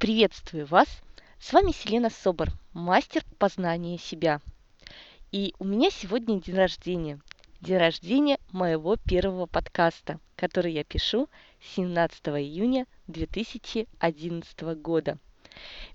Приветствую 0.00 0.64
вас! 0.64 0.88
С 1.38 1.52
вами 1.52 1.72
Селена 1.72 2.08
Собор, 2.08 2.48
мастер 2.72 3.22
познания 3.38 3.98
себя. 3.98 4.40
И 5.30 5.52
у 5.58 5.64
меня 5.64 5.90
сегодня 5.90 6.40
день 6.40 6.54
рождения. 6.54 7.20
День 7.60 7.76
рождения 7.76 8.38
моего 8.50 8.96
первого 8.96 9.44
подкаста, 9.44 10.18
который 10.36 10.72
я 10.72 10.84
пишу 10.84 11.28
17 11.76 12.28
июня 12.28 12.86
2011 13.08 14.60
года. 14.80 15.18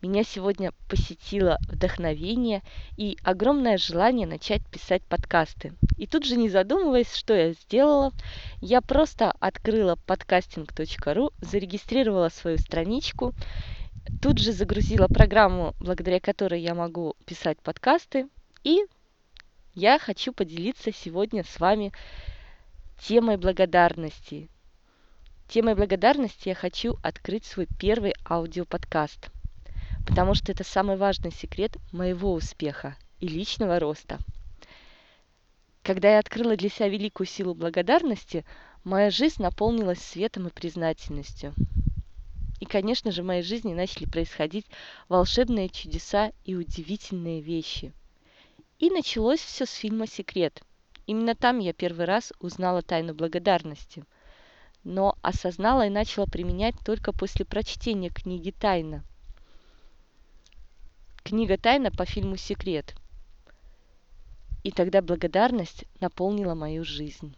Меня 0.00 0.24
сегодня 0.24 0.72
посетило 0.88 1.58
вдохновение 1.68 2.62
и 2.96 3.16
огромное 3.22 3.78
желание 3.78 4.26
начать 4.26 4.66
писать 4.68 5.04
подкасты. 5.04 5.74
И 5.96 6.08
тут 6.08 6.24
же, 6.24 6.36
не 6.36 6.48
задумываясь, 6.48 7.14
что 7.14 7.34
я 7.34 7.52
сделала, 7.52 8.10
я 8.60 8.80
просто 8.80 9.30
открыла 9.38 9.96
podcasting.ru, 10.08 11.32
зарегистрировала 11.40 12.30
свою 12.30 12.58
страничку, 12.58 13.32
тут 14.20 14.38
же 14.38 14.52
загрузила 14.52 15.06
программу, 15.08 15.74
благодаря 15.80 16.20
которой 16.20 16.60
я 16.60 16.74
могу 16.74 17.14
писать 17.26 17.58
подкасты, 17.60 18.28
и 18.64 18.80
я 19.74 19.98
хочу 19.98 20.32
поделиться 20.32 20.92
сегодня 20.92 21.44
с 21.44 21.60
вами 21.60 21.92
темой 22.98 23.36
благодарности. 23.36 24.48
Темой 25.48 25.74
благодарности 25.74 26.48
я 26.48 26.54
хочу 26.54 26.96
открыть 27.02 27.44
свой 27.44 27.66
первый 27.78 28.14
аудиоподкаст– 28.28 29.30
потому 30.06 30.34
что 30.34 30.52
это 30.52 30.64
самый 30.64 30.96
важный 30.96 31.32
секрет 31.32 31.76
моего 31.92 32.32
успеха 32.32 32.96
и 33.20 33.28
личного 33.28 33.78
роста. 33.78 34.18
Когда 35.82 36.12
я 36.12 36.18
открыла 36.18 36.56
для 36.56 36.68
себя 36.68 36.88
великую 36.88 37.26
силу 37.26 37.54
благодарности, 37.54 38.44
моя 38.84 39.10
жизнь 39.10 39.42
наполнилась 39.42 40.00
светом 40.00 40.46
и 40.46 40.50
признательностью. 40.50 41.54
И, 42.62 42.64
конечно 42.64 43.10
же, 43.10 43.24
в 43.24 43.26
моей 43.26 43.42
жизни 43.42 43.74
начали 43.74 44.04
происходить 44.04 44.66
волшебные 45.08 45.68
чудеса 45.68 46.30
и 46.44 46.54
удивительные 46.54 47.40
вещи. 47.40 47.92
И 48.78 48.88
началось 48.88 49.40
все 49.40 49.66
с 49.66 49.72
фильма 49.72 50.06
«Секрет». 50.06 50.62
Именно 51.08 51.34
там 51.34 51.58
я 51.58 51.72
первый 51.72 52.06
раз 52.06 52.32
узнала 52.38 52.80
тайну 52.80 53.14
благодарности. 53.14 54.04
Но 54.84 55.18
осознала 55.22 55.88
и 55.88 55.90
начала 55.90 56.26
применять 56.26 56.76
только 56.86 57.12
после 57.12 57.44
прочтения 57.44 58.10
книги 58.10 58.52
«Тайна», 58.52 59.02
Книга 61.24 61.58
«Тайна» 61.58 61.90
по 61.90 62.04
фильму 62.04 62.36
«Секрет». 62.36 62.94
И 64.62 64.70
тогда 64.70 65.02
благодарность 65.02 65.86
наполнила 65.98 66.54
мою 66.54 66.84
жизнь. 66.84 67.34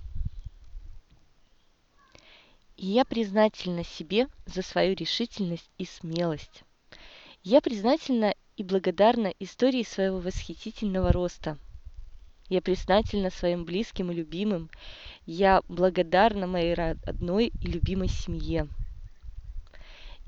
И 2.76 2.86
я 2.86 3.04
признательна 3.04 3.84
себе 3.84 4.28
за 4.46 4.62
свою 4.62 4.94
решительность 4.94 5.70
и 5.78 5.84
смелость. 5.84 6.62
Я 7.42 7.60
признательна 7.60 8.34
и 8.56 8.62
благодарна 8.62 9.32
истории 9.38 9.82
своего 9.82 10.18
восхитительного 10.18 11.12
роста. 11.12 11.58
Я 12.48 12.60
признательна 12.60 13.30
своим 13.30 13.64
близким 13.64 14.10
и 14.10 14.14
любимым. 14.14 14.70
Я 15.26 15.62
благодарна 15.68 16.46
моей 16.46 16.74
родной 16.74 17.48
и 17.48 17.66
любимой 17.66 18.08
семье. 18.08 18.68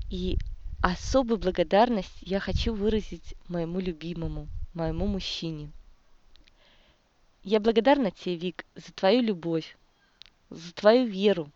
И 0.09 0.37
Особую 0.81 1.39
благодарность 1.39 2.17
я 2.21 2.39
хочу 2.39 2.73
выразить 2.73 3.33
моему 3.47 3.79
любимому, 3.79 4.47
моему 4.75 5.07
мужчине. 5.07 5.71
Я 7.43 7.59
благодарна 7.59 8.11
тебе, 8.11 8.35
Вик, 8.35 8.65
за 8.75 8.93
твою 8.93 9.21
любовь, 9.21 9.75
за 10.51 10.71
твою 10.73 11.07
веру 11.07 11.51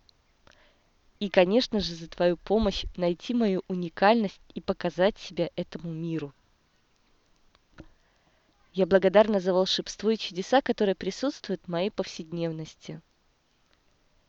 и, 1.21 1.29
конечно 1.29 1.79
же, 1.79 1.93
за 1.93 2.07
твою 2.07 2.35
помощь 2.35 2.85
найти 2.97 3.35
мою 3.35 3.61
уникальность 3.67 4.41
и 4.55 4.59
показать 4.59 5.19
себя 5.19 5.51
этому 5.55 5.93
миру. 5.93 6.33
Я 8.73 8.87
благодарна 8.87 9.39
за 9.39 9.53
волшебство 9.53 10.09
и 10.09 10.17
чудеса, 10.17 10.61
которые 10.61 10.95
присутствуют 10.95 11.61
в 11.63 11.67
моей 11.67 11.91
повседневности. 11.91 13.01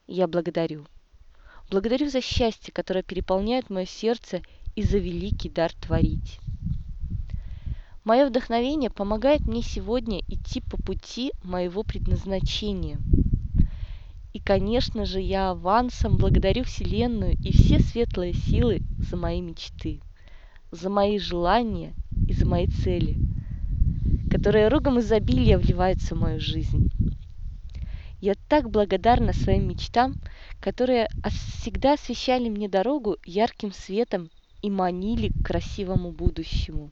Я 0.06 0.26
благодарю. 0.28 0.84
Благодарю 1.70 2.10
за 2.10 2.20
счастье, 2.20 2.74
которое 2.74 3.02
переполняет 3.02 3.70
мое 3.70 3.86
сердце 3.86 4.42
и 4.76 4.82
за 4.82 4.98
великий 4.98 5.48
дар 5.48 5.72
творить. 5.72 6.40
Мое 8.04 8.26
вдохновение 8.26 8.90
помогает 8.90 9.46
мне 9.46 9.62
сегодня 9.62 10.20
идти 10.28 10.60
по 10.60 10.76
пути 10.76 11.32
моего 11.42 11.84
предназначения. 11.84 12.98
И, 14.32 14.40
конечно 14.40 15.04
же, 15.04 15.20
я 15.20 15.50
авансом 15.50 16.16
благодарю 16.16 16.64
Вселенную 16.64 17.32
и 17.32 17.52
все 17.52 17.78
светлые 17.80 18.32
силы 18.32 18.80
за 18.98 19.16
мои 19.16 19.42
мечты, 19.42 20.00
за 20.70 20.88
мои 20.88 21.18
желания 21.18 21.94
и 22.26 22.32
за 22.32 22.46
мои 22.46 22.66
цели, 22.66 23.18
которые 24.30 24.68
рогом 24.68 25.00
изобилия 25.00 25.58
вливаются 25.58 26.14
в 26.14 26.18
мою 26.18 26.40
жизнь. 26.40 26.90
Я 28.20 28.34
так 28.48 28.70
благодарна 28.70 29.32
своим 29.34 29.68
мечтам, 29.68 30.14
которые 30.60 31.08
всегда 31.28 31.94
освещали 31.94 32.48
мне 32.48 32.68
дорогу 32.68 33.16
ярким 33.26 33.72
светом 33.72 34.30
и 34.62 34.70
манили 34.70 35.28
к 35.28 35.44
красивому 35.44 36.10
будущему. 36.10 36.90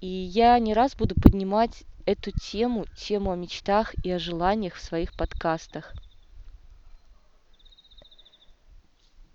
И 0.00 0.06
я 0.06 0.58
не 0.58 0.72
раз 0.72 0.96
буду 0.96 1.14
поднимать 1.14 1.84
эту 2.06 2.30
тему, 2.30 2.86
тему 2.96 3.32
о 3.32 3.36
мечтах 3.36 3.94
и 4.02 4.10
о 4.10 4.18
желаниях 4.18 4.74
в 4.74 4.80
своих 4.80 5.14
подкастах. 5.14 5.94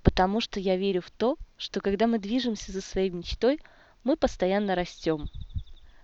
Потому 0.01 0.41
что 0.41 0.59
я 0.59 0.75
верю 0.75 1.01
в 1.01 1.11
то, 1.11 1.37
что 1.57 1.81
когда 1.81 2.07
мы 2.07 2.17
движемся 2.17 2.71
за 2.71 2.81
своей 2.81 3.11
мечтой, 3.11 3.59
мы 4.03 4.17
постоянно 4.17 4.75
растем. 4.75 5.29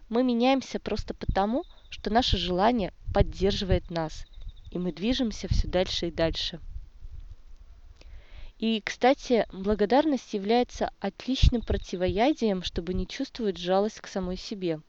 Мы 0.09 0.23
меняемся 0.23 0.79
просто 0.79 1.13
потому, 1.13 1.63
что 1.89 2.11
наше 2.11 2.38
желание 2.38 2.93
поддерживает 3.13 3.89
нас, 3.89 4.25
и 4.69 4.78
мы 4.78 4.91
движемся 4.91 5.47
все 5.47 5.67
дальше 5.67 6.07
и 6.07 6.11
дальше. 6.11 6.59
И, 8.61 8.79
кстати, 8.85 9.47
благодарность 9.51 10.35
является 10.35 10.94
отличным 10.99 11.63
противоядием, 11.63 12.61
чтобы 12.61 12.94
не 12.94 13.07
чувствовать 13.07 13.57
жалость 13.57 14.01
к 14.01 14.07
самой 14.07 14.38
себе. 14.38 14.81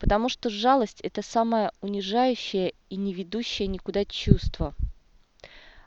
Потому 0.00 0.28
что 0.28 0.50
жалость– 0.50 1.00
это 1.02 1.22
самое 1.22 1.70
унижающее 1.80 2.74
и 2.90 2.96
не 2.96 3.14
ведущее 3.14 3.68
никуда 3.68 4.04
чувство. 4.04 4.74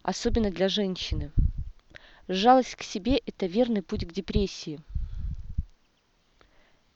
Особенно 0.04 0.52
для 0.52 0.70
женщины. 0.70 1.34
Жалость 2.30 2.76
к 2.76 2.84
себе– 2.84 3.18
это 3.26 3.46
верный 3.46 3.82
путь 3.82 4.08
к 4.08 4.14
депрессии. 4.14 4.80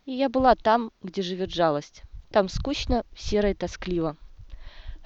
И 0.05 0.13
я 0.13 0.29
была 0.29 0.55
там, 0.55 0.93
где 1.01 1.21
живет 1.21 1.51
жалость. 1.51 2.03
Там 2.31 2.47
скучно, 2.47 3.03
серо 3.17 3.51
и 3.51 3.53
тоскливо. 3.53 4.15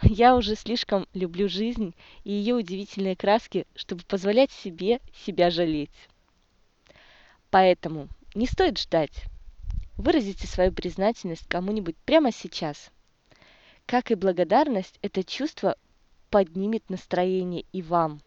Я 0.04 0.36
уже 0.36 0.56
слишком 0.56 1.08
люблю 1.14 1.50
жизнь 1.50 1.96
и 2.24 2.32
ее 2.32 2.56
удивительные 2.56 3.16
краски, 3.16 3.66
чтобы 3.76 4.04
позволять 4.04 4.52
себе 4.52 5.00
себя 5.26 5.50
жалеть. 5.50 6.10
Поэтому 7.50 8.08
не 8.36 8.46
стоит 8.46 8.78
ждать. 8.78 9.24
Выразите 9.98 10.46
свою 10.46 10.72
признательность 10.72 11.48
кому-нибудь 11.48 11.96
прямо 12.06 12.32
сейчас. 12.32 12.92
Как 13.88 14.12
и 14.12 14.16
благодарность, 14.16 15.00
это 15.02 15.24
чувство 15.24 15.76
поднимет 16.30 16.90
настроение 16.90 17.66
и 17.72 17.82
вам. 17.82 18.22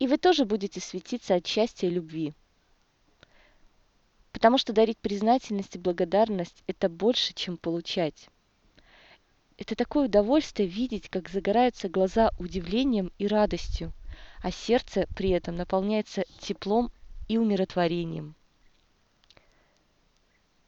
И 0.00 0.08
вы 0.08 0.18
тоже 0.18 0.44
будете 0.44 0.80
светиться 0.80 1.36
от 1.36 1.46
счастья 1.46 1.86
и 1.86 1.90
любви. 1.90 2.34
Потому 4.32 4.58
что 4.58 4.72
дарить 4.72 4.98
признательность 4.98 5.76
и 5.76 5.78
благодарность– 5.78 6.64
это 6.66 6.88
больше, 6.88 7.32
чем 7.32 7.56
получать. 7.56 8.28
Это 9.58 9.74
такое 9.74 10.06
удовольствие 10.06 10.68
видеть, 10.68 11.08
как 11.08 11.30
загораются 11.30 11.88
глаза 11.88 12.30
удивлением 12.38 13.10
и 13.18 13.26
радостью, 13.26 13.92
а 14.42 14.50
сердце 14.50 15.06
при 15.16 15.30
этом 15.30 15.56
наполняется 15.56 16.24
теплом 16.40 16.92
и 17.26 17.38
умиротворением. 17.38 18.34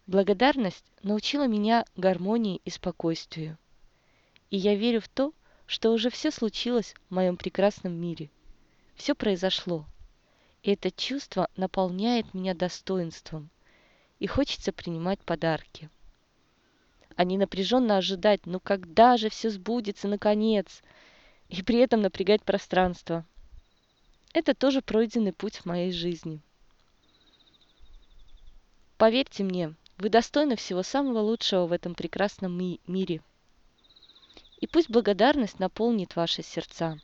Благодарность 0.06 0.86
научила 1.02 1.46
меня 1.46 1.84
гармонии 1.96 2.62
и 2.64 2.70
спокойствию. 2.70 3.58
И 4.50 4.56
я 4.56 4.74
верю 4.74 5.02
в 5.02 5.08
то, 5.08 5.34
что 5.66 5.92
уже 5.92 6.08
все 6.08 6.30
случилось 6.30 6.94
в 7.10 7.14
моем 7.14 7.36
прекрасном 7.36 7.92
мире. 7.92 8.30
Все 8.96 9.14
произошло. 9.14 9.84
И 10.62 10.72
это 10.72 10.90
чувство 10.90 11.50
наполняет 11.56 12.32
меня 12.32 12.54
достоинством. 12.54 13.50
И 14.18 14.26
хочется 14.26 14.72
принимать 14.72 15.20
подарки 15.20 15.90
а 17.18 17.24
не 17.24 17.36
напряженно 17.36 17.96
ожидать, 17.96 18.46
ну 18.46 18.60
когда 18.60 19.16
же 19.16 19.28
все 19.28 19.50
сбудется 19.50 20.06
наконец, 20.06 20.82
и 21.48 21.64
при 21.64 21.78
этом 21.80 22.00
напрягать 22.00 22.44
пространство. 22.44 23.26
Это 24.32 24.54
тоже 24.54 24.82
пройденный 24.82 25.32
путь 25.32 25.56
в 25.56 25.64
моей 25.66 25.90
жизни. 25.90 26.40
Поверьте 28.98 29.42
мне, 29.42 29.74
вы 29.96 30.10
достойны 30.10 30.54
всего 30.54 30.84
самого 30.84 31.18
лучшего 31.18 31.66
в 31.66 31.72
этом 31.72 31.96
прекрасном 31.96 32.56
ми- 32.56 32.80
мире. 32.86 33.20
И 34.60 34.68
пусть 34.68 34.88
благодарность 34.88 35.58
наполнит 35.58 36.14
ваши 36.14 36.44
сердца. 36.44 37.00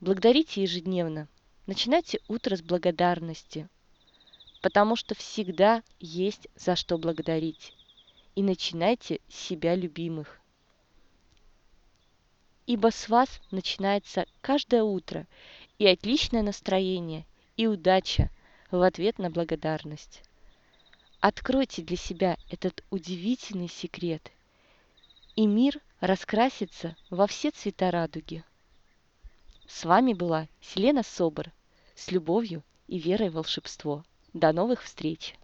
Благодарите 0.00 0.62
ежедневно. 0.62 1.28
Начинайте 1.68 2.18
утро 2.26 2.56
с 2.56 2.62
благодарности. 2.62 3.68
потому 4.62 4.96
что 4.96 5.14
всегда 5.14 5.82
есть 6.00 6.48
за 6.56 6.74
что 6.76 6.98
благодарить. 6.98 7.72
И 8.34 8.42
начинайте 8.42 9.20
с 9.28 9.34
себя 9.34 9.74
любимых. 9.74 10.40
Ибо 12.66 12.90
с 12.90 13.08
вас 13.08 13.40
начинается 13.50 14.26
каждое 14.40 14.82
утро 14.82 15.26
и 15.78 15.86
отличное 15.86 16.42
настроение, 16.42 17.26
и 17.56 17.66
удача 17.66 18.30
в 18.70 18.80
ответ 18.82 19.18
на 19.18 19.30
благодарность. 19.30 20.22
Откройте 21.20 21.82
для 21.82 21.96
себя 21.96 22.36
этот 22.48 22.84
удивительный 22.90 23.68
секрет, 23.68 24.30
и 25.36 25.46
мир 25.46 25.80
раскрасится 26.00 26.96
во 27.10 27.26
все 27.26 27.50
цвета 27.50 27.90
радуги. 27.90 28.44
С 29.66 29.84
вами 29.84 30.14
была 30.14 30.48
Селена 30.60 31.02
Собор 31.02 31.52
с 31.94 32.10
любовью 32.10 32.62
и 32.88 32.98
верой 32.98 33.30
в 33.30 33.34
волшебство. 33.34 34.04
До 34.32 34.52
новых 34.52 34.82
встреч! 34.82 35.34